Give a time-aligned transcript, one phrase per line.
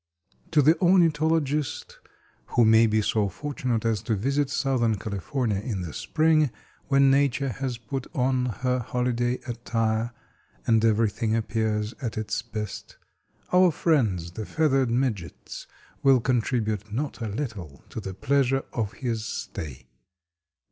[0.53, 1.99] _)To the ornithologist
[2.47, 6.49] who may be so fortunate as to visit Southern California in the spring,
[6.87, 10.11] when Nature has put on her holiday attire,
[10.65, 12.97] and everything appears at its best,
[13.53, 15.67] our friends, the feathered midgets,
[16.01, 19.85] will contribute not a little to the pleasure of his stay.